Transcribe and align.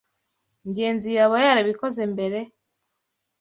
Ngenzi 0.69 1.09
yaba 1.17 1.35
yarabikoze 1.45 2.01
mbere? 2.13 2.39